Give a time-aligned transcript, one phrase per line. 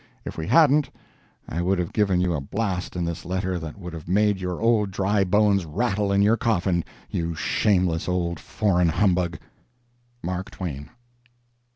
[0.25, 0.89] If we hadn't,
[1.47, 4.59] I would have given you a blast in this letter that would have made your
[4.59, 9.37] old dry bones rattle in your coffin—you shameless old foreign humbug!
[10.23, 10.89] MARK TWAIN.